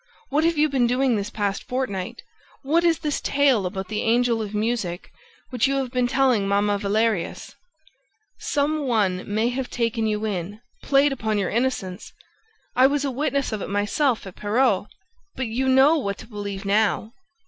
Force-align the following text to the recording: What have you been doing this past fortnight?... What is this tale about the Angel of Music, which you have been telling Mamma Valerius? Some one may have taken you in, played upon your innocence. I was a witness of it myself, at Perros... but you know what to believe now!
What 0.31 0.43
have 0.45 0.57
you 0.57 0.67
been 0.67 0.87
doing 0.87 1.15
this 1.15 1.29
past 1.29 1.61
fortnight?... 1.63 2.23
What 2.63 2.83
is 2.83 2.97
this 2.97 3.21
tale 3.21 3.67
about 3.67 3.87
the 3.87 4.01
Angel 4.01 4.41
of 4.41 4.55
Music, 4.55 5.11
which 5.51 5.67
you 5.67 5.75
have 5.75 5.91
been 5.91 6.07
telling 6.07 6.47
Mamma 6.47 6.79
Valerius? 6.79 7.53
Some 8.39 8.87
one 8.87 9.23
may 9.31 9.49
have 9.49 9.69
taken 9.69 10.07
you 10.07 10.25
in, 10.25 10.59
played 10.81 11.13
upon 11.13 11.37
your 11.37 11.51
innocence. 11.51 12.13
I 12.75 12.87
was 12.87 13.05
a 13.05 13.11
witness 13.11 13.51
of 13.51 13.61
it 13.61 13.69
myself, 13.69 14.25
at 14.25 14.37
Perros... 14.37 14.87
but 15.35 15.45
you 15.45 15.69
know 15.69 15.99
what 15.99 16.17
to 16.17 16.25
believe 16.27 16.65
now! 16.65 17.13